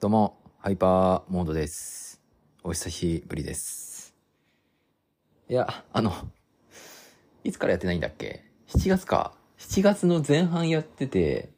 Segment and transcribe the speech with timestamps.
[0.00, 2.22] どうも、ハイパーモードです。
[2.64, 4.14] お久しぶりです。
[5.46, 6.10] いや、あの、
[7.44, 9.34] いつからやってないんだっけ ?7 月か。
[9.58, 11.50] 7月の前半やってて、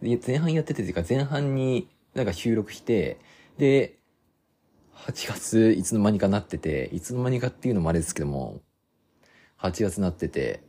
[0.00, 3.20] 前半やっててっていうか前半になんか収録して、
[3.58, 3.98] で、
[4.94, 8.62] 8月いつの間にかなってて、いつの間にかっていうのもあれですけども、
[9.58, 10.62] 8月なってて、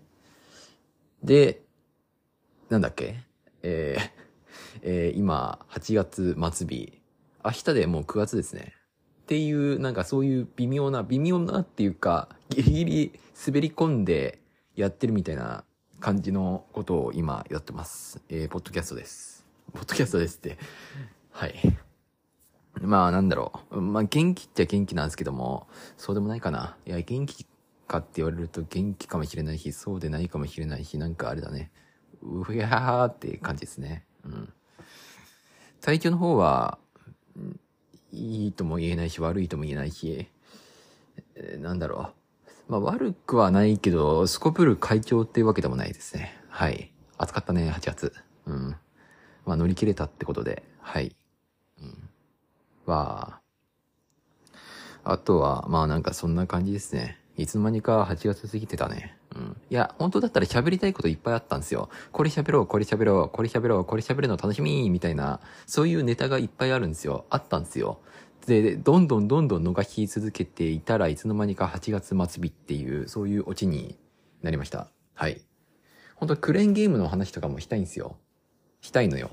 [1.23, 1.61] で、
[2.67, 3.15] なんだっけ？
[3.61, 4.23] えー
[4.81, 7.02] えー今、8月末日。
[7.45, 8.73] 明日でもう9月ですね。
[9.23, 14.39] っていう、なんかそういう微妙な、微妙なっていうか、ギリギリ滑り込んで
[14.75, 15.63] やってるみたいな
[15.99, 18.21] 感じのことを今やってます。
[18.29, 19.45] えー、ポッドキャストです。
[19.73, 20.57] ポッドキャストですって。
[21.31, 21.55] はい。
[22.81, 23.81] まあなんだろう。
[23.81, 25.67] まあ元気っちゃ元気なんですけども、
[25.97, 26.77] そうでもないかな。
[26.85, 27.45] いや、元気
[27.87, 31.71] かって言われると元気かもしれないし、そうでないかもしれないし、なんかあれだね。
[32.21, 34.05] うひゃーって感じですね。
[34.25, 34.53] うん。
[35.81, 36.79] 体調の方は、
[38.13, 40.27] いいとも言えないし、悪いとも言えないし、
[41.35, 42.13] えーなんだろ
[42.69, 42.71] う。
[42.71, 46.39] まあ悪くはないけど、スコプル会長っていうわけでもないですね。
[46.49, 46.91] はい。
[47.17, 48.13] 暑かったね、8月。
[48.45, 48.75] うん。
[49.45, 51.15] まあ乗り切れたってことで、はい。
[51.81, 52.09] うん。
[52.85, 53.39] は、
[55.03, 57.19] あとは、まあなんかそんな感じですね。
[57.37, 59.17] いつの間にか8月過ぎてたね。
[59.35, 59.57] うん。
[59.69, 61.89] いや、本当だったら喋りたいこといっぱいあったんですよ。
[62.11, 67.25] これ喋ろう、これ喋ろう、これ喋ろう、これ喋るの楽しみみたいな、そういうネタがいっぱいあるんですよ。
[67.29, 67.99] あったんですよ。
[68.45, 73.97] で、どんどんどんどん逃し続けていたらいつの間にか8月末日っていう、そういうオチに
[74.41, 74.89] なりました。
[75.15, 75.41] はい。
[76.15, 78.17] 本当はクレーンゲームの話とかもしたいんですよ。
[78.81, 79.31] したいのよ。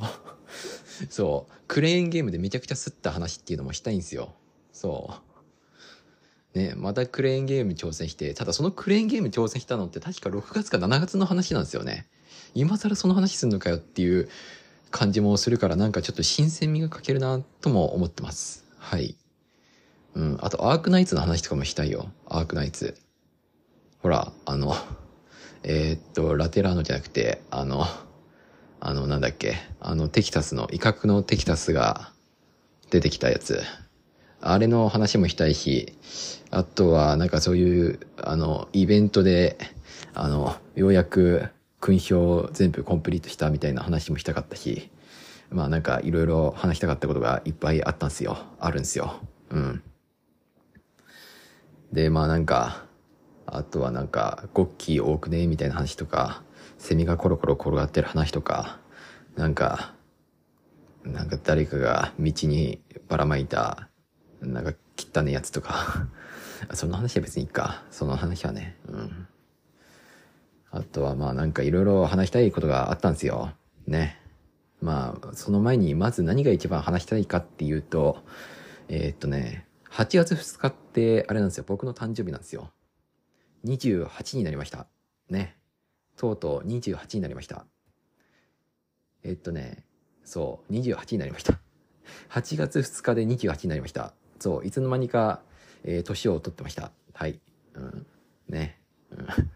[1.10, 1.52] そう。
[1.66, 4.34] クレーンゲームでめちゃくちゃ吸った話っていうのもしたいんですよ。
[4.72, 5.29] そう。
[6.54, 12.06] ね、またクレーンゲーム挑戦して、ただそのクレーンゲーム挑戦したのって確か6月か7月の話なんですよね。
[12.54, 14.28] 今更その話すんのかよっていう
[14.90, 18.64] 感じもするからなんかちょっと新鮮味が欠けるなとも思ってます。
[18.78, 19.16] はい。
[20.14, 20.38] うん。
[20.40, 22.10] あとアークナイツの話とかもしたいよ。
[22.26, 22.96] アークナイツ。
[24.02, 24.74] ほら、あの、
[25.62, 27.86] えーっと、ラテラーノじゃなくて、あの、
[28.80, 32.12] あの、なんだっけ、あの、テキタスの、威嚇のテキタスが
[32.90, 33.62] 出てきたやつ。
[34.40, 35.94] あれの話もしたいし、
[36.50, 39.58] あとは、なんかそういう、あの、イベントで、
[40.14, 41.48] あの、ようやく、
[41.80, 44.90] 勲章全部コンプリートしたみたいな話もしたかったし、
[45.50, 48.38] まあなんかいろいろ話したかったことがいっぱいあったんすよ。
[48.60, 49.20] あるんすよ。
[49.50, 49.82] うん。
[51.92, 52.84] で、まあなんか、
[53.46, 56.42] あとはなんか、ゴッキー多くねみたいな話とか、
[56.78, 58.78] セミがコロコロ転がってる話とか、
[59.36, 59.94] なんか、
[61.04, 63.89] なんか誰かが道にばらまいた、
[64.40, 66.06] なんか汚ねやつとか、
[66.74, 67.82] その話は別にいいか。
[67.90, 68.76] その話はね。
[68.88, 69.26] うん。
[70.70, 73.52] あとはまあなんかいろいろ話したいことがあったんですよ。
[73.86, 74.18] ね。
[74.80, 78.18] まあ、その前にまず何が一番話したいかっていうと、
[78.88, 81.64] えーっとね、8月2日ってあれなんですよ。
[81.66, 82.70] 僕の誕生日なんですよ。
[83.66, 84.86] 28になりました。
[85.28, 85.56] ね。
[86.16, 87.66] とうとう28になりました。
[89.22, 89.84] えっとね、
[90.24, 91.58] そう、28になりました。
[92.30, 94.14] 8月2日で28になりました。
[94.40, 95.42] そう、いつの間にか、
[95.84, 96.90] えー年を取ってました。
[97.12, 97.38] はい。
[97.74, 98.06] うん。
[98.48, 98.80] ね。
[99.10, 99.26] うん。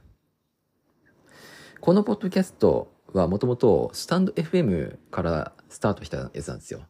[1.80, 6.86] このポッドキャストはもともとスタンド FM からスタートしたやつなんですよ。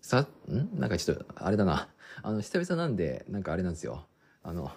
[0.00, 0.78] さ、ん？
[0.78, 1.88] なんかちょっと、あれだな。
[2.22, 4.06] あの、久々なんで、なんかあれなんですよ。
[4.42, 4.70] あの、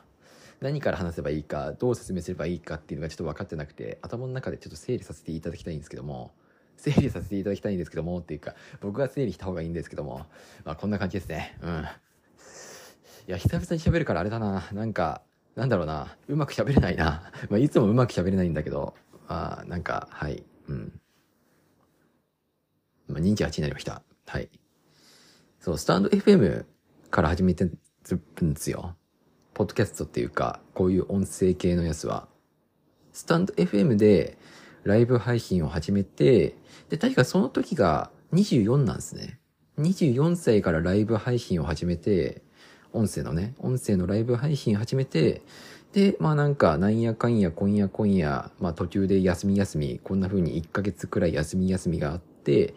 [0.61, 6.33] 何から話せばいいか、どう説明すればいいかっていうのがちょっと分かってなくて、頭の中でちょっと整理させていただきたいんですけども、
[6.77, 10.25] 整理させていただきたいんですけども、っていうか、僕が整理した方がいいんですけども、
[10.65, 11.57] まあこんな感じですね。
[11.61, 11.85] うん。
[13.25, 14.67] いや、久々に喋るからあれだな。
[14.73, 15.21] なんか、
[15.55, 16.17] なんだろうな。
[16.27, 17.31] うまく喋れないな。
[17.49, 18.95] まあいつもうまく喋れないんだけど、
[19.29, 20.43] まあなんか、はい。
[20.67, 20.99] うん。
[23.07, 24.01] まあ28になりました。
[24.25, 24.49] はい。
[25.59, 26.65] そう、スタンド FM
[27.09, 27.77] から始めてる
[28.43, 28.97] んですよ。
[29.53, 32.27] ポッドキャストっていうか、こういう音声系のやつは。
[33.13, 34.37] スタンド FM で
[34.83, 36.57] ライブ配信を始めて、
[36.89, 39.39] で、確かその時が24なんですね。
[39.77, 42.41] 24歳からライブ配信を始めて、
[42.93, 45.41] 音声のね、音声のライブ配信始めて、
[45.93, 52.73] で、まあなんか、なんやかんや、今夜今夜、まあ途中で休み休み、こんな風に1ヶ月くらい休み休みがあって、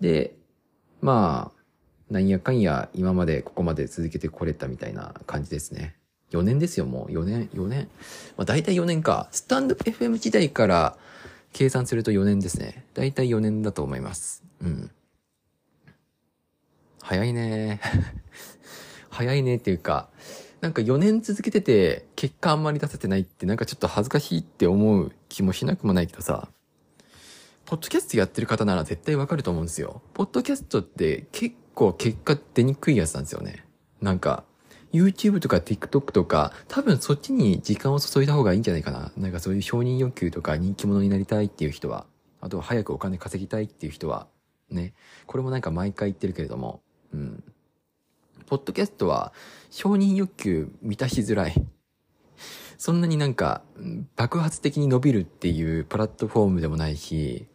[0.00, 0.34] で、
[1.00, 5.96] まあ、なんやかんや、今までここまで続けてこれたみたいな感じですね。
[6.32, 7.12] 4年ですよ、もう。
[7.12, 7.88] 4年、4年。
[8.36, 9.28] まあ大体4年か。
[9.30, 10.96] スタンド FM 時代から
[11.52, 12.84] 計算すると4年ですね。
[12.94, 14.42] 大体4年だと思います。
[14.60, 14.90] うん。
[17.02, 17.80] 早いね。
[19.10, 20.08] 早いねっていうか、
[20.60, 26.48] なんか4年続けてて、結果あんまり出せてないってなんかちょっと恥ずかしいって思う気もしなくもないけどさ、
[27.64, 30.02] ポッドキャストやってる方なら絶対わかると思うんですよ。
[30.12, 33.64] ポッドキャストって結構結果出にくいやつなんですよね。
[34.00, 34.44] なんか、
[34.92, 39.12] YouTube とか TikTok とか、多分そっちに時間を注いだ方がいいんじゃないかな。
[39.16, 42.06] なんかそういう承認欲求とか人気者になりたいっていう人は、
[42.40, 44.26] あとは早くお金稼ぎたいっていう人は、
[44.68, 44.94] ね。
[45.26, 46.82] これもなんか毎回言ってるけれども、
[47.14, 47.44] うん。
[48.50, 49.32] ポッドキャストは
[49.70, 51.54] 承認欲求満たしづらい。
[52.78, 53.62] そんなになんか
[54.16, 57.46] 爆発的に伸びるっていうプラットフォームでもないし、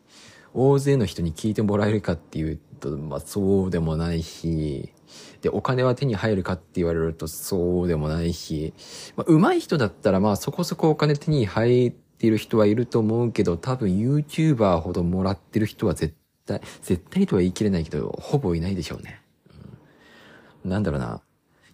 [0.53, 4.93] 大勢の人に聞いてもらえるかっていうと、まあそうでもないし、
[5.41, 8.73] で、お金は手に入るかって言われるとそうでもないし、
[9.17, 16.15] まあ上手い人だったらまあそこそこお金手に入っている人はいると思うけど、多分 YouTuber ほどもらってる人は絶
[16.45, 19.24] 対、絶対とは言い切れないけど、ほぼいないでしょうね。
[20.65, 21.21] なんだろうな。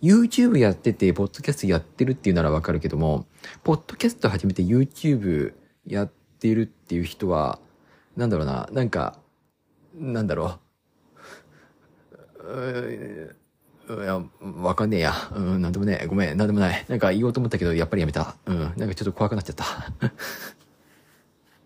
[0.01, 3.27] YouTube やってて、ポッドキャストやってるっていうならわかるけども、
[3.63, 5.53] ポッドキャスト始めて YouTube
[5.85, 7.59] やってるっていう人は、
[8.17, 9.19] なんだろうな、なんか、
[9.95, 10.59] なんだろ
[12.43, 13.31] う。
[13.89, 14.21] いや、
[14.61, 15.13] わかんねえや。
[15.35, 16.05] うん、なんでもねえ。
[16.07, 16.85] ごめん、なんでもない。
[16.87, 18.35] なんか言おうと思ったけど、やっぱりやめた。
[18.45, 19.65] うん、なんかちょっと怖くなっちゃった。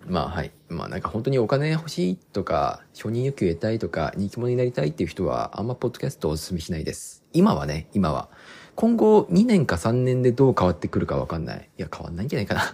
[0.08, 0.52] まあはい。
[0.70, 7.24] まあなんか本当にお金欲しいとか、承認欲求得たいとか、人気者になりたいっていう人は、あんまポッドキャストをお勧めしないです。
[7.34, 8.30] 今はね、今は。
[8.76, 11.70] 今後2年か3年でどう変わってくるかわかんない。
[11.78, 12.74] いや、変わんないんじゃないかな。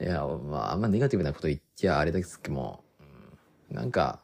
[0.06, 2.84] いや、まああんまネガティブなこと言っちゃあれですけども、
[3.70, 4.20] うん、なんか、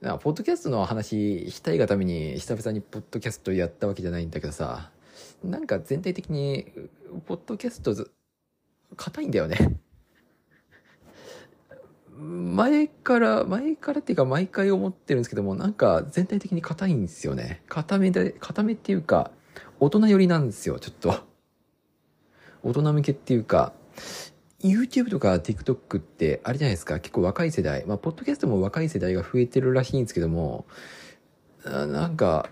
[0.00, 4.90] なポッドキャストの話したいがために久々にポッドキャストやったわけじゃないんだけどさ、
[5.42, 6.72] なんか全体的に、
[7.26, 7.94] ポッドキャスト
[8.96, 9.78] 硬いんだよね。
[12.20, 17.62] 前から、前からっていうか毎回思ってるんですけども、なんか全体的に硬いんですよね。
[17.68, 19.30] 硬めで、硬めっていうか、
[19.78, 21.14] 大人寄りなんですよ、ちょっと。
[22.62, 23.72] 大人向けっていうか、
[24.62, 30.66] YouTube とか TikTok ってあれじゃないですか、結構若い世代、まあ、ポッドキャストも若い世代が増えてるらしいんですけども、
[31.64, 32.50] なんか、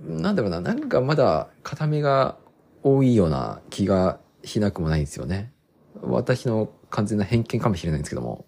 [0.00, 2.36] なんだろうな、なんかまだ固めが
[2.82, 5.52] 多いような気がしなくもないんですよね。
[6.00, 8.44] 私の完全な偏見かもしれないんですけども。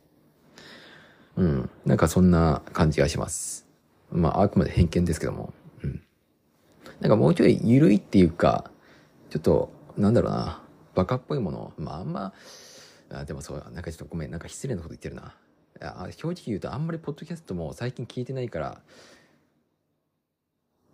[1.37, 1.71] うん。
[1.85, 3.67] なんかそんな感じがします。
[4.11, 5.53] まあ、あくまで偏見ですけども。
[5.83, 6.03] うん。
[7.01, 8.71] なんかもうちょい緩いっていうか、
[9.31, 10.63] ちょっと、なんだろうな、
[10.95, 11.73] バカっぽいもの。
[11.77, 12.33] まあ、あんま、
[13.11, 15.35] あでもそう、なんかちょっとごめん、なんか失礼なこと言ってるな。
[15.81, 18.81] あ正直言うとあんまりポッドキャストも最近聞いてないから、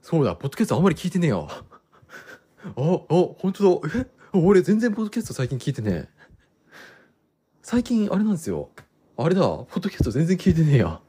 [0.03, 1.49] そうだ、ポッドキャストあんまり聞いてねえよ。
[2.65, 3.05] あ、あ、
[3.39, 3.89] 本当だ。
[4.01, 4.20] え？
[4.33, 6.09] 俺全然ポッドキャスト最近聞いてねえ。
[7.63, 8.69] 最近あれなんですよ。
[9.17, 11.01] あれだ、ポッドキャスト全然聞いてねえや。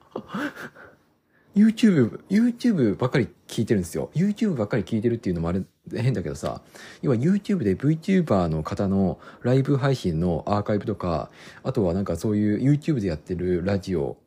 [1.55, 4.09] YouTube、YouTube ばっかり聞いてるんですよ。
[4.15, 5.61] YouTube ばっかり聞いてるっていうのもあれ
[5.93, 6.61] 変だけどさ、
[7.03, 11.29] 要は YouTube で VTuber の方のライブ配信のアーカイブとか、
[11.63, 14.17] あとはなんかそういう YouTube でやってるラジオ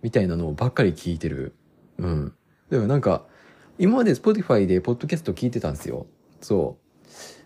[0.00, 1.54] みたいなのばっかり聞いてる。
[1.98, 2.32] うん。
[2.70, 3.26] だからなんか、
[3.78, 6.06] 今まで Spotify でポッドキャスト聞いてたんですよ。
[6.40, 6.87] そう。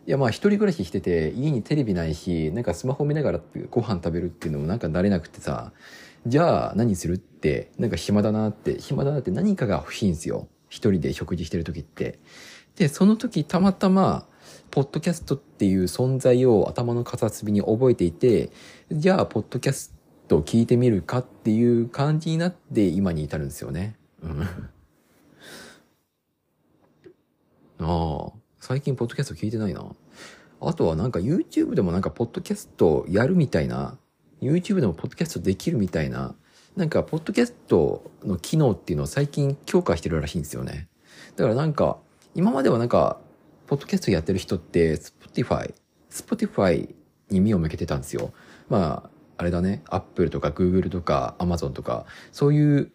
[0.06, 3.40] いやまあ一人暮らししてて家にテレビないしなんかスマホ見ながら
[3.70, 5.72] ご飯食べるっていうのもなんか慣れなくてさ
[6.26, 10.49] じゃあ何するってなんか暇だなって暇だなって何かが欲しいんですよ。
[10.69, 12.19] 一人で食事してる時って。
[12.76, 14.26] でその時たまたま
[14.70, 18.50] ポッドキャストっていう存在を頭の片隅に覚えていて
[18.90, 19.94] じゃあポッドキャス
[20.28, 23.96] トを聞いてみるかっていう感じになって今に至るんですよね。
[24.22, 24.40] うん。
[27.81, 28.42] ああ。
[28.62, 29.84] 最近ポッドキャスト聞いてないな。
[30.60, 33.98] あとはなんか YouTube でもなんかポッドキャストやるみたいな、
[34.40, 36.36] YouTube でもポッドキャストできるみたいな、
[36.76, 40.86] なんかポッドキャストの機能っていうのを最近強化してるらしいんですよね。
[41.34, 41.98] だからなんか、
[42.36, 43.19] 今まではなんか、
[43.66, 45.74] ポッドキャストやってる人って、Spotify、
[46.08, 46.94] Spotify
[47.31, 48.32] に目を向けてたんですよ。
[48.69, 52.92] まあ、あれだね、Apple とか Google とか Amazon とか、そういう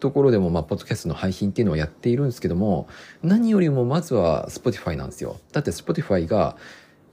[0.00, 2.88] ところでも、まあ、ポッドキャストの配信っていうのをやっているんですけども、
[3.22, 5.38] 何よりもまずは Spotify なんですよ。
[5.52, 6.56] だって Spotify が、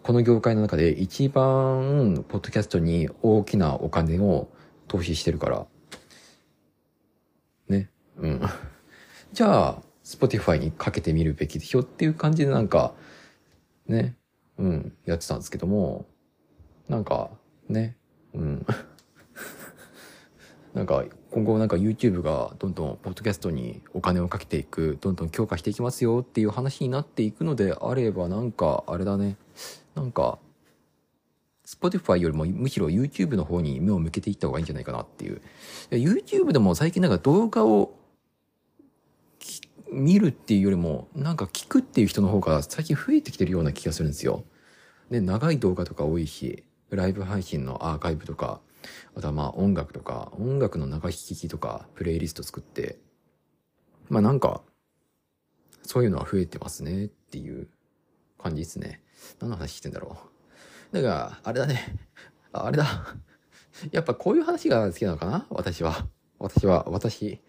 [0.04, 4.50] この業界の中で一番、ポッドキャストに大きなお金を
[4.88, 5.65] 投資してるから。
[7.68, 7.89] ね。
[8.18, 8.42] うん。
[9.34, 12.94] じゃあ、Spotify にかけてみるべきでしょっていう感じでなんか、
[13.88, 14.15] ね。
[14.60, 14.94] うん。
[15.06, 16.06] やってたんですけども、
[16.88, 17.32] なんか、
[17.68, 17.98] ね。
[18.36, 18.65] うん。
[20.75, 29.36] なんか今後なんか YouTube がどんどんポッドキャストにお金をかけていくどんどん強化していきますよっていう話になっていくのであればなんかあれだね。
[29.96, 30.39] なんか
[31.65, 35.42] Spotify よりもむしろ YouTube の方に目を向けていった方がいいんじゃないかなっていう。
[35.92, 37.94] YouTube でも最近なんか動画を
[39.92, 44.46] 見るっていうよりもなんか聞くっていう人の方が最近増えてきてるような気がするんですよ。
[45.12, 48.62] で長い動画とか多いしライブ配信のアーカイブとか。
[49.15, 53.00] あとはまあ音楽とか、音楽の中弾きとか、プレイリスト作って、
[54.10, 54.62] まあなんか、
[55.84, 57.68] そういうのは増えてますねっていう
[58.38, 59.01] 感じですね。
[59.39, 60.18] 何の話してんだろ
[60.92, 61.01] う。
[61.01, 61.98] だか、あれだね。
[62.51, 63.15] あれだ。
[63.92, 65.46] やっぱこういう話が好きなのかな？
[65.50, 66.08] 私は。
[66.39, 67.42] 私は、私。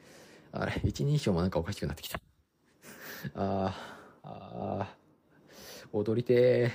[0.53, 2.21] あれ、一人称もなんかおかしくなってきた。
[3.35, 3.75] あ
[4.23, 4.97] あ、ああ、
[5.93, 6.71] 踊りて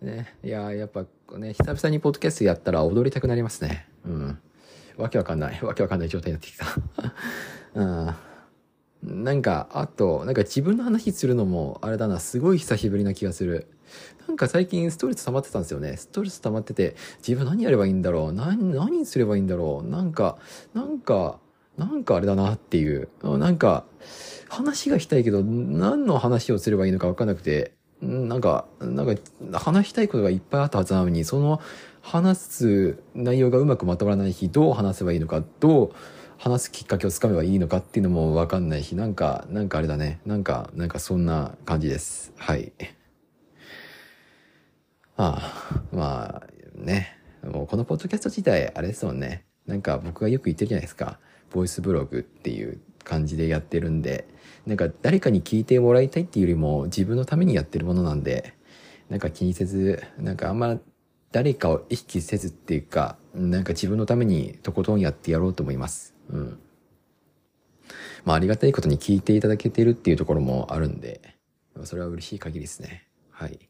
[0.00, 0.06] ー。
[0.06, 1.06] ね、いややっぱ
[1.38, 3.86] ね、久々にポッドキャストやったら踊りたくなりますね。
[4.06, 4.38] うん。
[4.96, 5.60] わけわかんない。
[5.64, 6.66] わけわかんない状態になってきた。
[9.04, 9.24] うん。
[9.24, 13.66] なんか、あと、なんか自分の話するのも、あれだな、すごい久しぶりな気がする。
[14.26, 15.96] なんか最近ストレス溜まってたんですよね。
[15.96, 20.38] ストレス溜まってて、自分何やればいいんだろう何、何すればいいんだろうなんか、
[20.74, 21.38] なんか、
[21.76, 23.08] なんかあれだなっていう。
[23.22, 23.84] なんか、
[24.48, 31.60] 話がしたいけど、何の話をすればいいのかわかんなくて、なんか、なんか、話したいことがいっぱいあったはずなのに、その
[32.02, 35.92] 話す内容がうまくまとまらないし、どう話せばいいのか、どう
[36.38, 40.20] 話すきっかけをつかめばいいのかっていうのもわかんないし、なんか、なんかあれだね。
[40.26, 42.32] なんか、なんかそんな感じです。
[42.36, 42.72] はい。
[45.16, 45.40] あ
[45.74, 47.18] あ、まあ、ね。
[47.42, 49.44] もうこのポッドキャスト自体、あれですもんね。
[49.66, 51.18] なんか僕がよく言ってるじゃないですか。
[51.50, 54.28] ボイスブログっていう感じでやってるんで、
[54.66, 58.54] なんか誰かに聞いてもらいたいっていうよりも自分のためにやってるものなんで、
[59.08, 60.78] なんか気にせず、なんかあんま
[61.30, 66.14] 誰かを意識せずっていうか、なんか自分のためにとことんやってやろうと思います。
[66.30, 66.58] うん。
[68.24, 71.36] まあありがたいことに聞いていただけてるっていうところもあるんで、
[71.84, 73.06] それは嬉しい限りですね。
[73.30, 73.68] はい。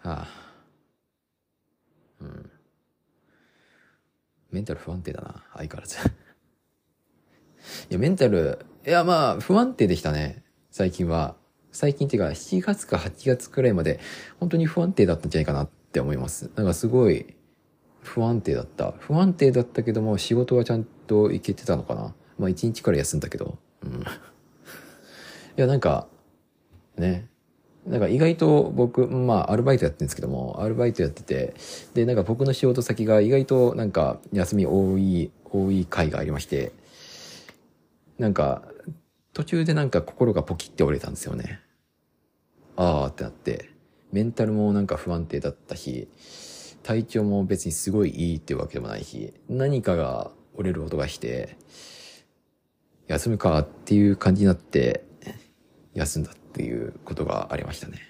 [0.00, 0.28] はあ。
[2.20, 2.50] うん。
[4.50, 5.96] メンタル不安定だな、相変わらず。
[7.90, 10.42] いや、メンタル、いや、まあ、不安定でしたね。
[10.70, 11.36] 最近は。
[11.72, 14.00] 最近っていうか、7月か8月くらいまで、
[14.40, 16.50] 本当に不安定だったんじゃないかなって思います。
[16.54, 17.34] なんかすごい、
[18.00, 18.94] 不安定だった。
[18.98, 22.14] 不安定だったけども、仕事はちゃんと行けてたのかな。
[22.38, 23.58] まあ、1日から休んだけど。
[23.84, 24.00] うん。
[24.00, 24.04] い
[25.56, 26.06] や、なんか、
[26.96, 27.28] ね。
[27.86, 31.52] なんか意外と僕、まあアルバイトやってるんですけども、アルバイトやってて、
[31.92, 36.72] で、なんか僕の仕事先が意外となんか休み多い、多い回がありまして、
[38.18, 38.62] なんか
[39.38, 41.60] 途中でなんか心がポキって折れたんですよね。
[42.74, 43.70] あーってなって、
[44.10, 46.08] メンタルもなんか不安定だったし、
[46.82, 51.56] 体調も別にすごいいいっていうわけでもないし、何かが折れる音がして、
[53.06, 55.04] 休むかっていう感じになって、
[55.94, 58.00] 休んだっていうことがありましたね。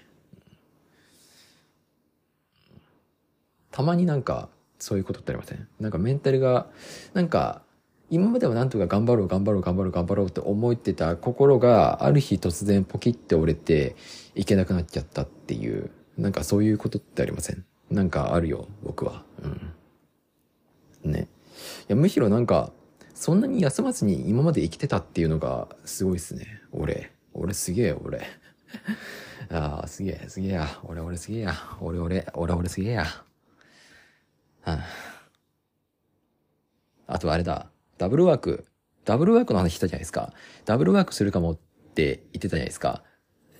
[3.69, 5.67] たまになんか、そういうことってありません？
[5.79, 6.71] なんかメンタルが、
[7.13, 7.61] なんか、
[8.09, 13.95] 今まではなんとか頑張ろう頑張ろう頑張ろう頑張ろうって思ってた心がある日突然ポキって折れて
[14.35, 17.65] いけなくなっちゃったっていう、なんかそういうことってありません？
[17.91, 19.23] なんかあるよ、僕は。
[21.03, 21.11] うん。
[21.11, 21.21] ね。
[21.21, 22.71] いや、むしろなんか、
[23.13, 26.61] そんなに休まずに今まで生きてたっていうのがすごいっすね。
[26.71, 27.11] 俺。
[27.33, 28.21] 俺すげえよ、俺。
[29.51, 30.79] ああ、すげえ、すげえや。
[30.83, 31.53] 俺、俺すげえや。
[31.81, 33.03] 俺、俺、俺、俺すげえや。
[33.03, 33.23] は
[34.65, 34.79] あ、
[37.07, 37.69] あとあれだ。
[37.99, 38.65] ダブルワーク。
[39.05, 40.33] ダブルワークの話したじゃないですか。
[40.65, 41.57] ダブルワークするかもっ
[41.93, 43.03] て言ってたじゃないですか。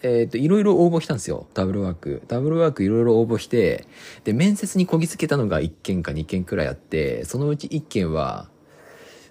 [0.01, 1.47] えっ、ー、と、いろいろ応募したんですよ。
[1.53, 2.23] ダブルワーク。
[2.27, 3.85] ダブルワークいろいろ応募して、
[4.23, 8.49] で、面接にこぎつけたのが1件か2件くらいあって、そのうち1件は、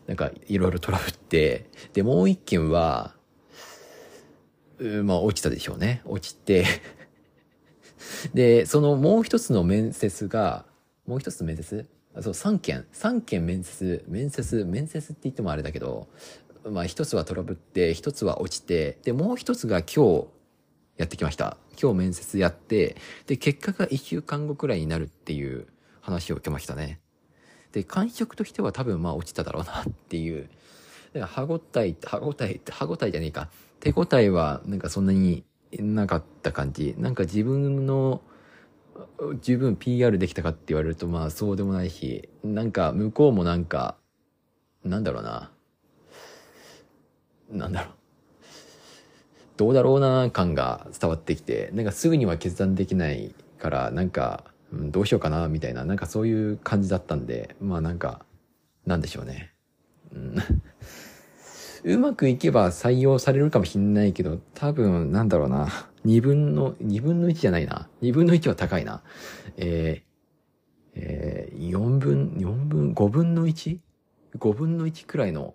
[0.06, 3.14] なんか、いろいろトラブって、で、もう1件は、
[4.78, 6.02] うまあ、落ちたでしょうね。
[6.04, 6.64] 落ちて
[8.34, 10.64] で、そのもう一つの面接が、
[11.06, 11.88] もう一つの面接
[12.20, 16.08] そう、3件、3件面接、面接、面接って言ってもあれだけど、
[16.64, 20.26] まあ一つはトラブって、一つは落ちて、で、もう一つが今日
[20.96, 21.56] やってきました。
[21.80, 22.96] 今日面接やって、
[23.26, 25.66] で、結果が1週間後くらいになるっていう
[26.00, 27.00] 話を受けましたね。
[27.72, 30.48] で、感触としては多分まあ落ちただろうなっていう。
[31.22, 33.48] 歯応え、歯応え、歯応えじゃねえか。
[33.80, 35.44] 手応えはなんかそんなに
[35.78, 36.94] なかった感じ。
[36.98, 38.22] なんか自分の
[39.40, 43.96] 十分 PR できたかって言われるとまあそうでもないし、なんか向こうもなんか、
[44.84, 45.50] なんだろうな。
[47.50, 47.94] なんだろう。
[49.56, 58.24] どうだろうな感が伝わってきて、なんかすぐには決断できないから、なんか、どうしようかなみたいな、なんかそういう感じだったんで、まあなんか、
[58.86, 59.52] なんでしょうね。
[60.14, 60.36] うん
[61.84, 65.68] うまくいけば採用されるかもしんないけど、多分、なんだろうな。
[66.04, 67.88] 二分の、二分の一じゃないな。
[68.00, 69.02] 二分の一は高いな。
[69.56, 73.80] えー、えー、四分、四分、五分の一？
[74.38, 75.54] 五分の一くらいの、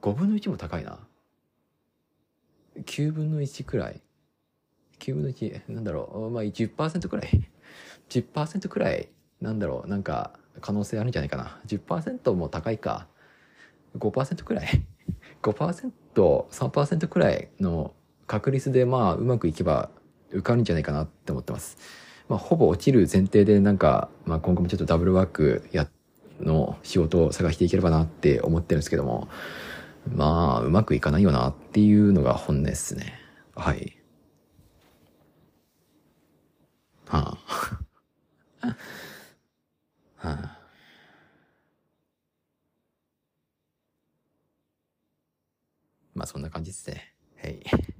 [0.00, 0.98] 五分の一も高いな。
[2.84, 4.00] 九分の一くらい。
[4.98, 6.30] 九分の一、なんだろう。
[6.30, 7.50] まあ、10%くらい。
[8.08, 9.08] 10%くらい、
[9.40, 9.88] なんだろう。
[9.88, 11.60] なんか、可能性あるんじゃないかな。
[11.66, 13.08] 10%も高いか。
[13.98, 14.86] 5%くらい
[15.52, 17.94] ?5%、3%くらいの
[18.26, 19.90] 確率でまあうまくいけば
[20.30, 21.78] 受かるんじゃないかなって思ってます。
[22.28, 25.88] まあほぼ落ちる前提でなんか、まあ今後もちょっとダブルワークや、
[26.40, 29.28] の仕事を探していければなって思ってるんですけども、
[30.14, 33.18] まあうまくいかないよなっていうのが本音ですね。
[33.54, 33.96] はい。
[37.08, 37.38] は
[38.60, 38.66] あ。
[40.16, 40.55] はあ。
[46.16, 47.14] まあそんな感じですね。
[47.40, 47.60] はい。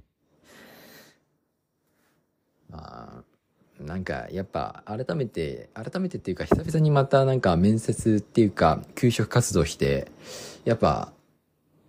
[2.69, 10.11] まあ、なんかやっぱ改めて、改めてっていうか久々にまたなんか面接っていうか給食活動して、
[10.65, 11.13] やっぱ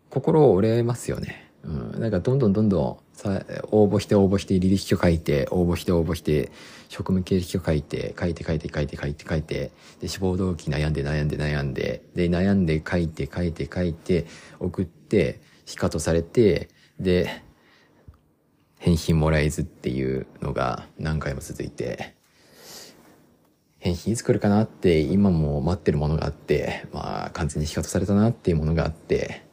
[0.09, 1.49] 心折れますよね。
[1.63, 1.99] うん。
[1.99, 6.51] なんかどんどんどんどんさ、応募して応募して履歴書書いて、応募して応募して、
[6.89, 14.25] 職務経歴書書いて、書いて書いて書いて書いて書いて、で、志望動機悩んで悩んで悩んで、で、悩んで書いて書いて書いて、
[14.59, 16.69] 送って、しかとされて、
[16.99, 17.43] で、
[18.79, 22.15] 返信もらえずっていうのが何回も続いて、
[23.79, 29.43] 返信いつ来るかなって今も待ってるものがあって、まあ完全に仕方されたなっていうものがあって、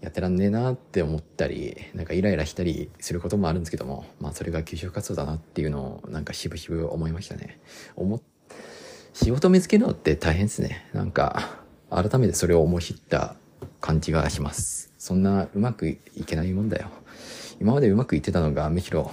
[0.00, 7.60] やってらんねえなって思ったり、なんかイライラしたりすることもあるんですけども、まあそれが給食活動だなっていうのをなんかしぶしぶ思いましたね。
[7.96, 8.22] 思
[9.12, 10.88] 仕事見つけるのって大変ですね。
[10.94, 11.58] なんか、
[11.90, 13.34] 改めてそれを思い知った
[13.80, 14.89] 感じがします。
[15.00, 16.90] そんなうまくいけないもんだよ。
[17.58, 19.10] 今までうまくいってたのがむしろ、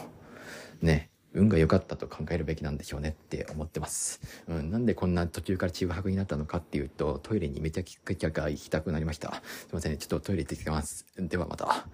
[0.82, 4.20] ね、運が良かったと考えるべきなんでしょうねって思ってます。
[4.50, 9.42] うん、なんでこんな途中からちぐはぐになったのかっていうと、トイレにめちゃくちゃ行きたくなりました。
[9.46, 11.06] すいませんね、ちょっとトイレ行ってきます。
[11.18, 11.88] ではまた。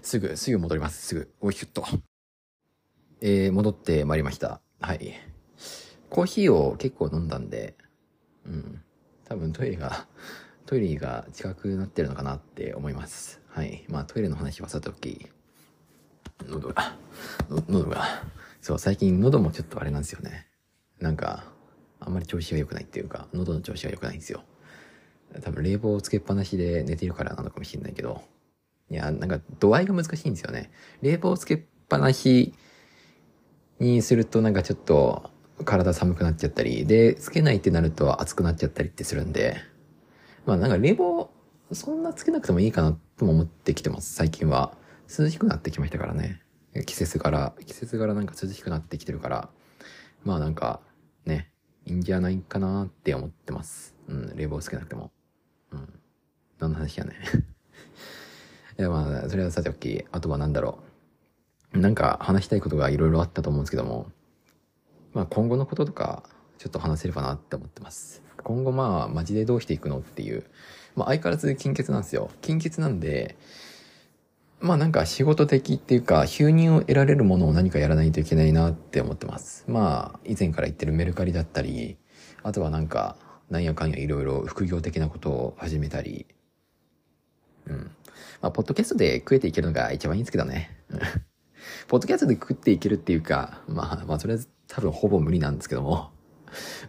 [0.00, 1.06] すぐ、すぐ戻ります。
[1.06, 1.84] すぐ、おいしゅっと。
[3.20, 4.62] えー、戻ってまいりました。
[4.80, 5.12] はい。
[6.08, 7.76] コーヒーを結構飲んだんで、
[8.46, 8.82] うん。
[9.26, 10.06] 多分トイレが、
[10.66, 13.40] トイレが近くなってるのかなって思います。
[13.48, 13.84] はい。
[13.88, 15.26] まあトイレの話はさておき、
[16.48, 16.96] 喉が、
[17.68, 18.24] 喉が、
[18.60, 20.46] そう、最近喉もちょっとあれなんですよね。
[21.00, 21.44] なんか、
[22.00, 24.42] あんまり調子が良くないっていうか、喉の調子が良くないんですよ。
[25.42, 28.22] 多分冷房をつけっぱなしで寝てるからなのかもしれないけど、
[28.90, 30.70] いや、なんか度合いが難しいんですよね。
[31.02, 32.54] 冷房をつけっぱなし
[33.80, 35.30] にするとなんかちょっと
[35.64, 39.56] 体寒くなっちゃったり、で、つけないってなると暑くなっちゃったりってするんで、
[40.46, 41.30] まあなんか冷房
[41.72, 44.76] そんなつけなくてもいいかなとも思ってきてます、最近は。
[45.18, 46.40] 涼しくなってきましたからね。
[46.86, 49.48] 季節柄、季節柄なんか涼しくなってきてるから、
[50.24, 50.80] まあなんか、
[51.24, 51.50] ね、
[51.86, 53.94] いいんじゃないかなって思ってます。
[54.08, 55.10] うん、冷房つけなくても。
[55.72, 56.00] うん。
[56.58, 57.14] 何の話やね。
[58.78, 60.80] いやまあ、それはさておき、あとは何だろ
[61.74, 61.78] う。
[61.78, 64.10] なんか話したいことがいろいろあったと思うんですけども、
[65.12, 66.24] まあ今後のこととか、
[66.58, 68.22] ちょっと話せればなって思ってます。
[68.42, 70.44] 今後まあ、マジでどうしていくのっていう、
[70.96, 72.30] まあ相変わらず金欠なんですよ。
[72.40, 73.36] 金欠なんで、
[74.60, 79.64] まあなんか仕事的っていうか、収入を得られるものを何かやらないといけないなって思ってます。
[79.68, 81.96] まあ、以前から言ってるメルカリだったり、
[82.42, 83.16] あとはなんか、
[83.50, 86.26] なんやかんやいろいろ副業的なことを始めたり、
[87.66, 87.90] うん。
[88.40, 90.70] まあ、ポッドキャストで食えていけるのが一番いいんですけどね。
[91.88, 96.10] ポッドキャストで食っていけるっていうか、まあ、まあ、それは多分ほぼ無理なんですけども、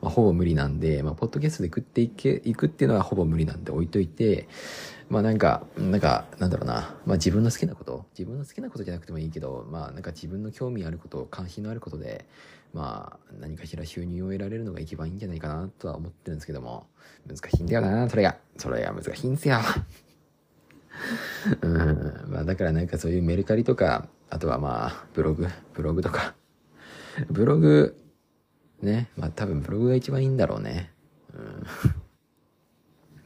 [0.01, 4.47] まあ、ほぼ無理なんで、まあ、ポッドキャストで食っていけ、いくっていうのはほぼ無理なんで置いといて、
[5.09, 6.95] まあなんか、なんか、なんだろうな。
[7.05, 12.25] まあ自分の好きなこと、自分の好きなことじゃなくてもいいけど、まあなんか自分の興味あること、関心のあることで、
[12.73, 16.87] まあ何かしら収入を得られるのが一番いいんじゃないかなとは思ってるんですけども、
[17.27, 18.37] 難しいんだよな、それが。
[18.57, 19.59] それが難しいんですよ。
[21.61, 22.25] うん。
[22.27, 26.33] まあだからなんかそういうメルカリとか、あとはまあ、ブログ、ブログとか。
[27.29, 27.95] ブログ、
[28.81, 29.09] ね。
[29.17, 30.91] まあ多分ブログが一番いいんだろうね。
[31.33, 31.63] うん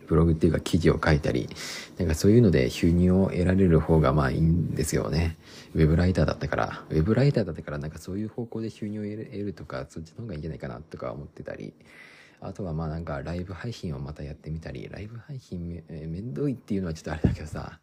[0.07, 1.47] ブログっていうか記事を書いたり、
[1.99, 5.37] なんかそういうので収入を得られる方がまあいいんですよね。
[5.75, 11.73] ウェブライターだったから、ウェブライターだったからなんかそういう方向で収入を得るとか、そっちの方がいいんじゃないかなとか思ってたり、
[12.41, 17.79] あとはまあなんかライブ配信をまたやってみたり、ライブ配信め、えー、めんどいっていうのはちょっとあれだけどさ、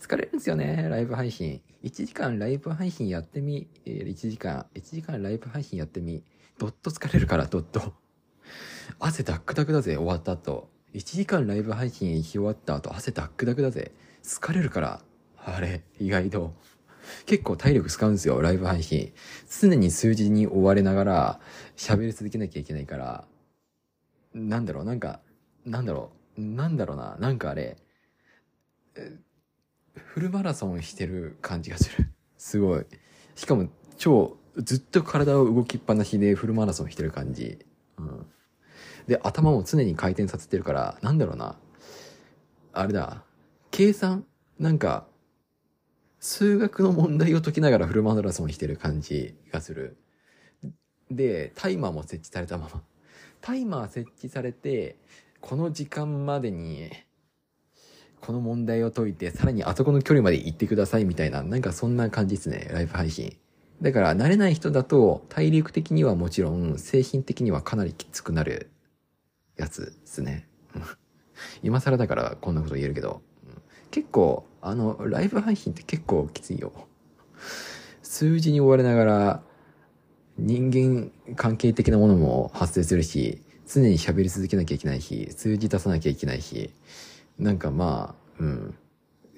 [0.00, 1.60] 疲れるんですよね、ライブ配信。
[1.82, 6.22] 1時間ライブ配信やってみ、えー、1時間、1時間ライブ配信やってみ、
[6.58, 7.94] どっと疲れるから、どっと。
[8.98, 10.70] 汗ダックダクだぜ、終わった後。
[10.94, 13.92] 1時間ライブ配信し終わった後汗ダックダクだぜ。
[14.22, 15.02] 疲れるから。
[15.36, 16.54] あれ、意外と。
[17.26, 19.12] 結構体力使うんですよ、ライブ配信。
[19.48, 21.40] 常に数字に追われながら
[21.76, 23.24] 喋り続けなきゃいけないから、
[24.34, 25.20] なんだろう、なんか、
[25.64, 27.76] なんだろう、なんだろうな、なんかあれ、
[29.94, 32.12] フルマラソンしてる感じがする。
[32.36, 32.86] すごい。
[33.34, 37.58] しかも、超、ずっと体を動きっぱなしでフルマラソンしてる感じ。
[37.98, 38.26] うん。
[39.06, 41.56] で、頭も常に回転させてるから、なんだろうな。
[42.72, 43.22] あれだ。
[43.70, 44.24] 計算
[44.58, 45.06] なんか、
[46.18, 49.96] 数学の問題を解きながらフルマラソンしてる感じがする。
[51.10, 52.82] で、タイマーも設置されたまま。
[53.40, 54.96] タイマー設置されて、
[55.40, 56.90] この時間までに、
[58.20, 63.36] この問題を解いて、さらにあそこの距離まで行ってくださいみたいな、なんかそんな感じですね、ライブ配信。
[63.82, 68.70] だから、慣れない人だと、体力的にはもちろん、精神的にはかなりきつくなる
[69.56, 70.48] やつですね。
[71.62, 73.20] 今更だからこんなこと言えるけど、
[73.90, 76.72] 結構、あの、ライブ配信って結構きついよ。
[78.02, 79.42] 数字に追われながら、
[80.38, 86.70] 人間関係的なものも発生するし、常に喋り続けなきゃいけないし、数字出さなきゃいけないし、
[87.38, 88.74] なんかまあ、うん、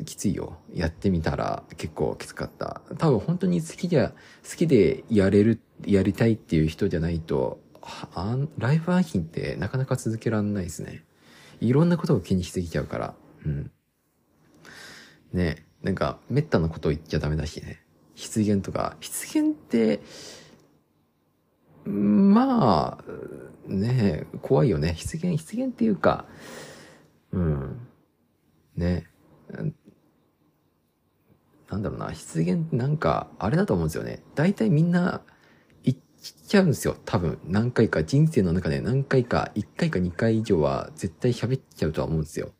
[0.05, 0.59] きついよ。
[0.73, 2.83] やってみたら結構きつかった。
[2.99, 11.05] 多分本当に好きで、好きでやれる、やりたいっていう人じゃないと、あライブ配信ってなかなか続けらんないですね。
[11.61, 13.15] いろんなことを気にしすぎちゃうから。
[13.45, 13.71] うん。
[15.33, 17.81] ねなんか、めったなことを言っちゃダメだしね。
[18.15, 18.97] 失言とか。
[19.01, 20.01] 失言って、
[21.85, 23.05] まあ、
[23.67, 24.95] ね怖いよね。
[24.97, 26.27] 失言、失言っていうか、
[27.33, 27.89] うん。
[28.77, 29.07] ね
[31.71, 34.23] なんだろうな、失言ってなんか、あれだと思うんですよね。
[34.35, 35.23] 大体みんな、
[35.83, 36.97] 言っちゃうんですよ。
[37.05, 42.51] 多分、何回か、人生の中で何回か、1回か2回以上は絶対喋っちゃうとは思うんですよ。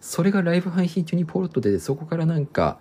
[0.00, 2.78] それがライブ配信中にポロッと出て、そこからなんか、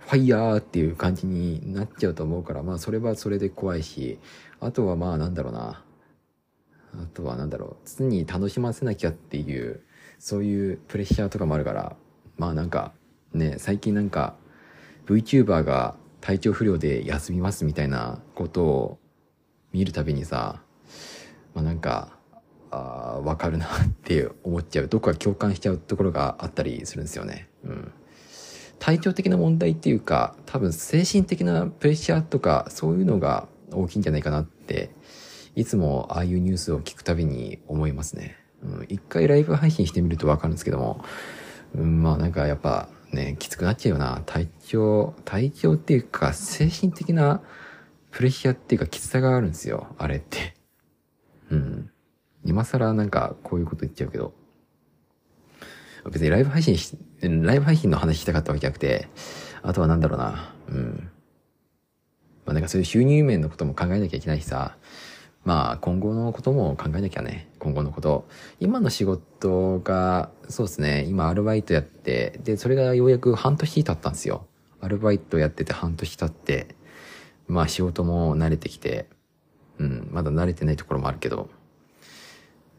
[0.00, 4.18] ファイヤーっていう感じになっちゃうと思うから、まあそれはそれで怖いし、
[4.60, 5.84] あとはまあなんだろうな。
[6.94, 7.88] あとはなんだろう。
[7.88, 9.80] 常に楽しませなきゃっていう、
[10.18, 11.96] そういうプレッシャーとかもあるから、
[12.36, 12.92] まあなんか、
[13.32, 14.34] ね、最近なんか、
[15.14, 18.98] VTuber が体調不良で休みますみたいなことを
[19.72, 20.62] 見るたびにさ、
[21.54, 22.18] まあなんか、
[22.70, 24.88] あわかるなって思っちゃう。
[24.88, 27.48] どこか共感しちゃうところがあったりするんですよね。
[27.64, 27.92] うん。
[28.78, 34.90] 体調的な問題っていうか、多分精神的なプレッシャーとか、そういうのが大きいんじゃないかなって、
[35.54, 38.36] いつもああいうニュースを聞くたびに思いますね。
[38.62, 41.04] うん、一回ライブ配信してみるとわかるんですけども、
[41.74, 44.22] うん、まあなんかやっぱね、きつくなっちゃうよな。
[44.24, 47.42] 体調、体調っていうか、精神的な
[48.10, 49.94] プレッシャーっていうかきつさがあるんですよ。
[49.98, 50.54] あれって。
[51.50, 51.90] うん。
[52.44, 54.34] 今更なんかこういうこと言っちゃうけど。
[56.10, 59.08] 別にライブ配信し、ライブ配信の話したかったわけじゃなくて、
[59.62, 60.54] あとはなんだろうな。
[60.68, 61.10] うん。
[62.44, 64.76] まあなんかそういう収入面のことも考えなきゃいけないしさ。
[65.44, 67.48] まあ今後のことも考えなきゃね。
[67.58, 68.28] 今後のこと。
[68.60, 71.04] 今の仕事が、そうですね。
[71.08, 74.46] 今アルバイトやって、で、それがようやく半年経ったんですよ。
[74.80, 76.76] アルバイトやってて半年経って、
[77.48, 79.08] まあ仕事も慣れてきて、
[79.78, 81.48] うん、まだ慣れてないところもあるけど、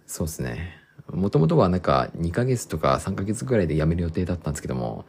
[0.05, 0.77] そうですね。
[1.11, 5.05] もともとはなんか2ヶ月とか3ヶ月ぐらいで辞める予定だったんですけども、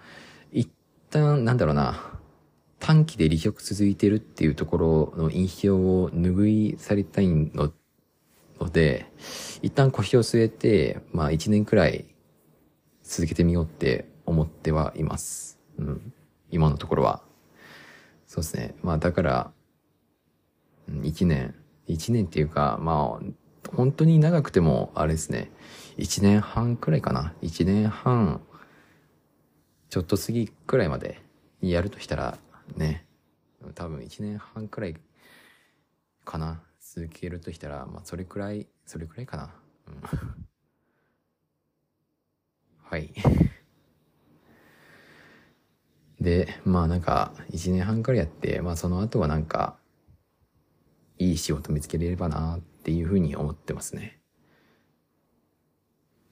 [0.51, 0.69] 一
[1.11, 2.19] 旦、なんだろうな、
[2.87, 7.73] 短期で離職続いてるっていうところの印象を拭いされたいの
[8.71, 9.11] で、
[9.63, 12.05] 一旦腰を据えて、まあ1年くらい
[13.03, 15.59] 続けてみようって思ってはいます。
[15.79, 16.13] うん。
[16.51, 17.23] 今のところは。
[18.27, 18.75] そうですね。
[18.83, 19.51] まあだから、
[20.91, 21.55] 1年、
[21.89, 25.51] 1年っていうか、まあ、本当に長くても、あれですね。
[25.97, 27.33] 1年半くらいかな。
[27.41, 28.43] 1年半、
[29.89, 31.23] ちょっと過ぎくらいまで
[31.63, 32.44] やるとしたら、
[32.77, 33.07] ね、
[33.75, 34.97] 多分1年半くらい
[36.25, 36.63] かな。
[36.81, 39.55] 続けるとしたら、まあ、それくらい、それくらいかな。
[39.89, 40.03] うん、
[42.83, 43.13] はい。
[46.21, 49.77] で、まあなんか、1年半くらいやって、まあその後はなんか、
[51.19, 54.21] いい仕事見つけれればなっていうふうに思ってますね。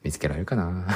[0.02, 0.86] 見つけられるかな？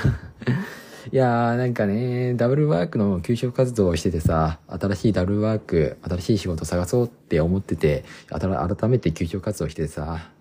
[1.12, 10.32] いやーなんかね、ダブルワークの求職活動をしててさ、新しいダブルワーク、新しい仕事探そうって思ってて、改めて求職活動しててさ、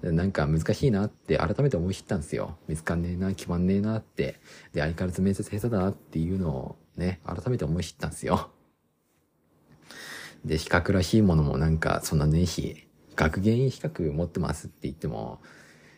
[0.00, 2.56] なんか難しいなって改めて思い知ったんですよ。
[2.68, 4.38] 見つかんねえな、決まんねえなって。
[4.72, 8.50] で、相変わらず面接下手だなっていうのをね、改めて思い知ったんですよ。
[10.44, 15.40] で、資格らしいものもなんかそんなねえし、学芸員資格持ってますって言っても、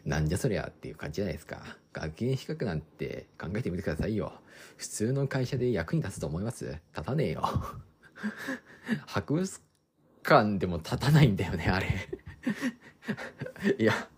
[0.07, 1.77] なんじゃそりゃっていう感じじゃないですか。
[1.94, 4.33] 学芸資格なんて考えてみてくださいよ。
[4.76, 6.64] 普通の会社で役に立つと思います？
[6.66, 7.42] 立たねえよ。
[9.07, 9.62] 博物
[10.22, 11.87] 館でも立たないんだよね、あれ。
[13.78, 14.09] いや、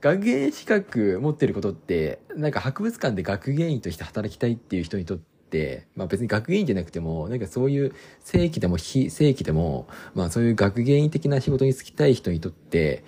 [0.00, 13.04] 学芸資格持ってることって、なんか博物館で学芸員として働きたいっていう人にとって、まあ別に学芸員じゃなくても、なんかそういう正規でも非正規でも、まあそういう学芸員的な仕事に就きたい人にとって、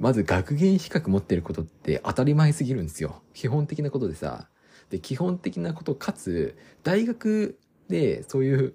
[0.00, 3.22] まず学芸資格持ってることって当たり前すぎるんですよ。
[3.34, 4.48] 基本的なことでさ。
[4.88, 7.58] で、基本的なことかつ、大学
[7.88, 8.74] でそういう、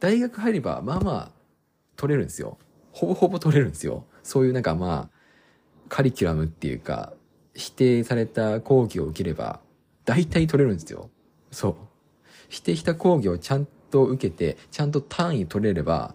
[0.00, 1.32] 大学入ればまあまあ
[1.96, 2.58] 取れるんですよ。
[2.90, 4.06] ほぼほぼ取れるんですよ。
[4.22, 5.18] そういうなんかまあ、
[5.90, 7.12] カリキュラムっていうか、
[7.54, 9.60] 否定された講義を受ければ、
[10.06, 11.10] 大体取れるんですよ。
[11.50, 11.76] そう。
[12.48, 16.14] 否定した講義をちゃんと受けて、ちゃんと単位取れれば、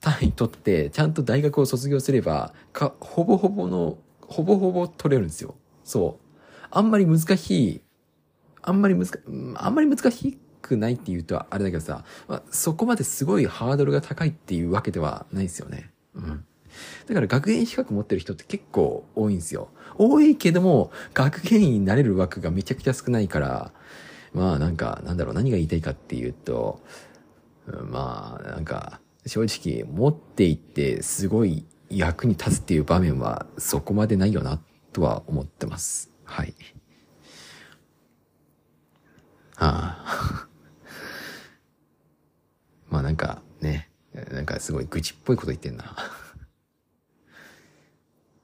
[0.00, 5.54] 単位取って、ちゃんと大学を卒業すれば、か、ほぼほぼの、ほぼほぼ取れるんですよ。
[5.84, 6.30] そう。
[6.70, 7.80] あんまり難しい、
[8.62, 9.08] あんまり難、
[9.56, 15.90] あんまり難しくないって言うとあれだけどさ、まあ、そこまですごいハードルが高いっていうわけではないですよね。
[16.14, 16.44] うん。
[17.06, 19.68] だから学芸資格持ってる人って結構多いんですよ。
[19.96, 23.72] 多いけども、学芸員になれる枠がめちゃくちゃ少ないから、
[24.32, 26.80] まあなんか、なんだろう、何が言いたいかっていうと、
[27.66, 34.60] まあ、なんか、正直持っていってすごい役に立つっていう場面はそこまでないよな
[34.92, 36.10] とは思ってます。
[36.24, 36.54] はい。
[39.56, 40.46] ああ。
[42.88, 43.90] まあなんかね、
[44.32, 45.96] なんかすごい愚痴っぽいこと言ってんな。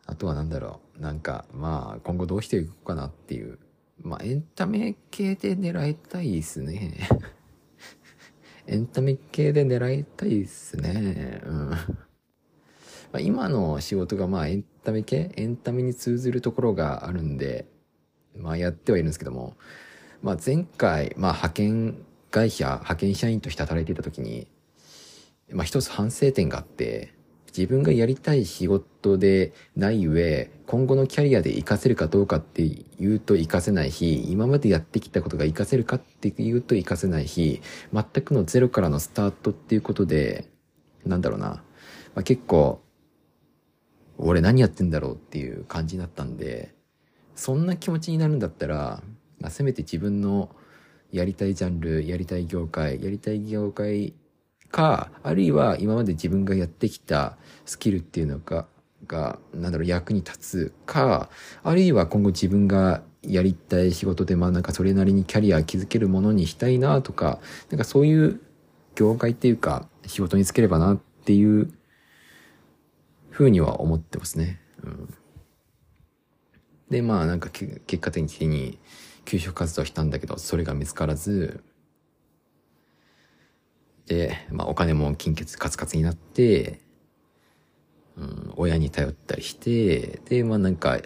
[0.07, 1.01] あとはなんだろう。
[1.01, 3.59] なんかまあ今後どうしていこうかなっていう。
[4.03, 7.09] まあエンタメ系で狙いたいですね。
[8.69, 11.41] エンタメ系で狙いたいっすね。
[11.45, 11.71] うん。
[13.13, 15.31] ま、今の仕事がまあエンタメ系？
[15.37, 17.67] エンタメに通ずるところがあるんで、
[18.37, 19.57] まあやってはいるんですけども、
[20.23, 21.97] まあ前回、まあ派遣
[22.31, 24.49] 会社、派遣社員として働いていた時に、
[25.53, 27.16] まあ一つ反省点があって、
[27.57, 32.63] 自分がやりたい仕事でない上、今後のキャリアで活かせるかどうかって
[33.01, 37.63] 言うと活かせないし、今までやってきたことが活かせるかって言うと活かせないし、
[37.95, 40.51] 全くのゼロからのスタートっていうことで、
[41.07, 41.47] なんだろうな。
[41.47, 41.63] ま
[42.17, 42.83] あ、結構、
[44.19, 46.75] 俺何やってんだろうっていう感じになったんで、
[47.35, 49.03] そんな気持ちになるんだったら、
[49.41, 50.51] まあ、せめて自分の
[51.11, 54.15] やりたいジャンル、やりたい業界、やりたい業界
[54.77, 58.67] か、あるいは今まで自分がやってきたスキルっていうのが、
[59.07, 61.31] が、なんだろう、役に立つか、
[61.63, 68.43] あるいは今後自分がやりたい仕事で、まあなんかそれなりにキャリア築けるものにしたいなとか、なんかそういう
[68.95, 71.73] 業界っていうか、仕事につければなっていう
[73.31, 74.61] ふうには思ってますね。
[74.85, 75.15] うん、
[76.91, 78.79] で、まあなんか結果的に
[79.25, 81.65] 求職活動したんだけど、それが見つからず、
[84.51, 86.81] まあお金も金欠カツカツになって、
[88.17, 90.99] うん、親に頼ったりして、で、まあなんか、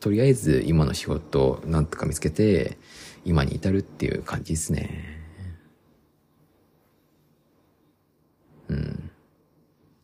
[0.00, 2.76] とりあえず今の仕事をなんとか見つけて、
[3.24, 5.24] 今に至るっていう感じですね。
[8.68, 9.10] うん。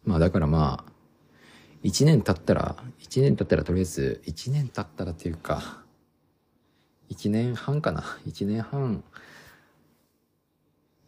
[0.04, 0.92] まあだからまあ、
[1.82, 5.82] 一年経ったら、一年経ったらとりあえず、一年経ったらっていうか、
[7.08, 8.18] 一年半かな。
[8.24, 9.02] 一年半、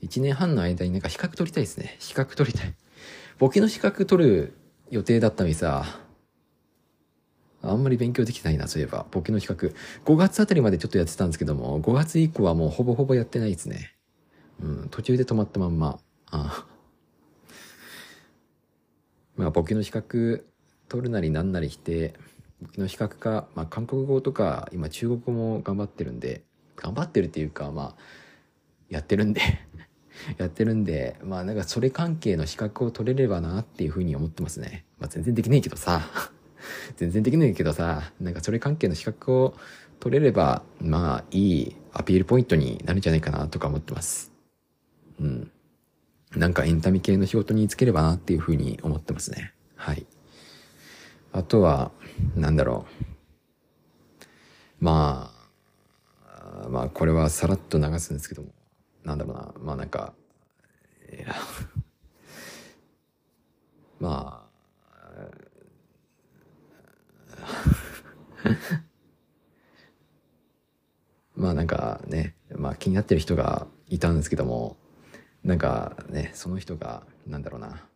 [0.02, 1.96] 一年半の間になんか資格取りたいですね。
[2.00, 2.74] 資格取りたい。
[3.38, 4.54] 簿記の資格取る
[4.90, 5.84] 予定だったのにさ、
[7.62, 9.06] あんまり勉強できてないな、そういえば。
[9.12, 9.74] 簿記の資格。
[10.04, 13.94] 5月あたりまでちょっとやってたんですけども、5月以降はもうほぼほぼやってないですね。
[14.60, 16.00] うん、途中で止まったまんま。
[16.30, 16.72] ああ
[19.36, 20.46] まあ、簿記の資格
[20.88, 22.14] 取るなりなんなりして、
[22.60, 26.42] 簿記の資格か、まあ、韓国語とか、今中国語も頑張ってるんで、
[26.74, 27.96] 頑張ってるっていうか、まあ、
[28.88, 29.40] やってるんで
[30.38, 34.84] やってるんで、まあなんかそれ関係の資格を取れればなっていうふうに思ってますね。
[34.98, 36.02] まあ全然できないけどさ、
[36.96, 39.54] 全然できないけどさ、なんかそれ関係の資格を
[40.00, 44.32] 取れれば、まあいいアピールポイントになるんじゃないかなとか思ってます。
[45.20, 45.50] うん。
[46.36, 49.52] なんかエンタメ系の仕事につければなっていうふうに思ってますね。
[49.76, 50.06] はい。
[51.32, 51.92] あとは、
[52.36, 54.84] なんだろう。
[54.84, 55.30] ま
[56.26, 58.48] あ、まあこれはさらっと流すんですけども。
[59.04, 60.14] なんだろうな、まあなんか、
[61.12, 61.34] いや、
[64.00, 64.42] まあ、
[71.34, 74.76] まあなんかね、まあ気になってる人がいたんですけども、
[75.44, 77.86] なんかね、その人が、なんだろうな、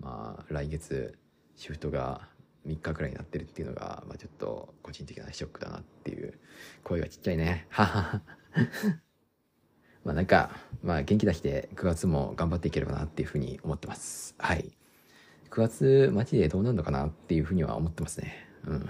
[0.00, 1.18] まあ来月
[1.56, 2.28] シフトが
[2.66, 6.38] 3日くらいになってるっていうのが、まあちょっと個人的なショックだなっていう
[6.84, 7.66] 声がちっちゃいね。
[7.70, 8.22] ははは。
[10.04, 10.50] まあなんか、
[10.82, 14.34] まあ元気出して9月も頑張っていければなっていうふうに思ってます。
[14.38, 14.70] はい。
[15.50, 18.46] 9月マジでどうなるのかなっていうふうには思ってますね。
[18.66, 18.88] うん。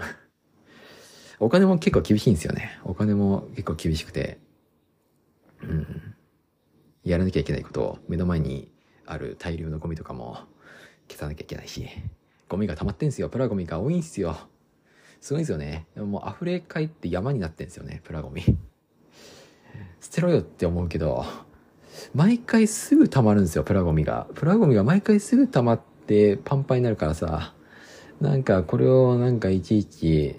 [1.39, 2.79] お金も結構厳しいんですよね。
[2.83, 4.39] お金も結構厳しくて。
[5.63, 6.15] うん。
[7.03, 8.71] やらなきゃいけないことを目の前に
[9.05, 10.37] ある大量のゴミとかも
[11.07, 11.87] 消さなきゃいけないし、
[12.49, 13.29] ゴミが溜まってんすよ。
[13.29, 14.37] プラゴミが多いんすよ。
[15.21, 15.87] すごいですよね。
[15.95, 18.43] ももう溢れ返って山になってんですよね、プラゴミ。
[20.01, 21.25] 捨てろよって思うけど、
[22.13, 24.27] 毎回すぐ溜まるんですよ、プラゴミが。
[24.35, 27.53] プラゴミが毎回すぐ溜まってパンパンになるからさ、
[28.21, 30.35] なんかこれをなんかいちいち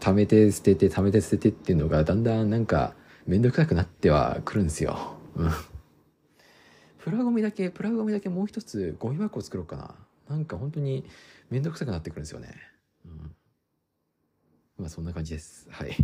[0.00, 2.94] 貯めて捨てて貯めて捨ててっていうのがだんだんなんか
[3.26, 5.16] めんどくさくなってはくるんですよ。
[5.36, 5.50] うん。
[6.98, 9.94] プラゴミだけ、プラゴミだけもう一つゴミ箱を作ろうかな。
[10.28, 11.04] なんか本当に
[11.50, 12.54] めんどくさくなってくるんですよね。
[13.04, 13.34] うん。
[14.78, 15.66] まあそんな感じです。
[15.70, 15.96] はい。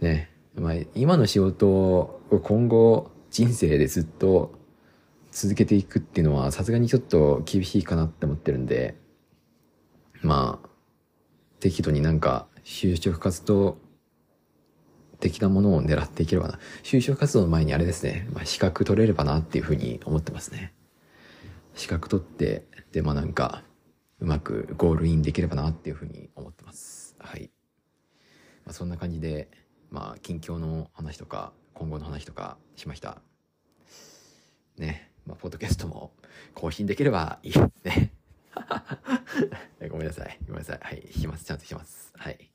[0.00, 0.30] ね。
[0.54, 4.58] まあ今の仕事を今後人生でずっと
[5.30, 8.96] 続けていくっていうのはさすがにちょっと厳しいかなって思ってるんで、
[10.22, 10.68] まあ、
[11.60, 13.78] 適度になんか就職活動
[15.20, 16.58] 的なものを狙っていければな。
[16.82, 20.72] 就職活動の前にあれですね、まあ、資格取れればなっていうふうに思ってますね。
[21.74, 23.62] 資格取って、で、まあなんか、
[24.18, 27.16] うまくゴールインできればなっていうふうに思ってます。
[27.18, 27.50] はい。
[28.64, 29.48] まあ、そんな感じで、
[29.90, 33.18] まあ、近況の話とか、今後の話とかしました。
[34.78, 35.10] ね。
[35.26, 36.12] まあ、ポッドキャストも
[36.54, 38.12] 更新できればいいですね。
[39.90, 40.38] ごめんなさい。
[40.46, 40.78] ごめんなさい。
[40.80, 41.02] はい。
[41.12, 41.44] 弾きます。
[41.44, 42.12] ちゃんと弾きます。
[42.16, 42.50] はい。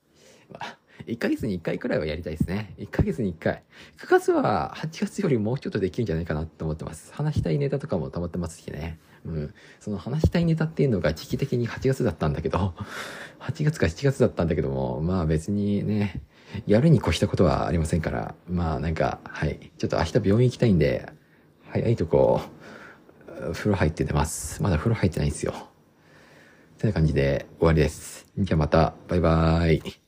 [0.50, 2.74] まあ、1ヶ月に1回くらいはやりたいですね。
[2.78, 3.64] 1ヶ月に1回。
[3.98, 7.14] 9月は8月よりもうちょっとできるんじゃないかなと思ってます。
[7.14, 9.00] 話したいネタとかも溜まってますしね。
[9.26, 9.54] うん。
[9.80, 12.74] その話したいネタっていうのが時期的に8月だったんだけど、
[13.40, 16.22] 8月か7月だったんだけども、まあ別にね、
[16.68, 19.72] やるに越したことはありませんから、まあなんか、はい。
[19.78, 21.10] ちょっと明日病院行きたいんで、
[21.70, 22.42] 早いとこ、
[23.54, 24.62] 風呂入って出ます。
[24.62, 25.54] まだ風呂入ってないんですよ。
[26.78, 28.28] てな感じで終わりです。
[28.38, 30.05] じゃあまた、バイバーイ。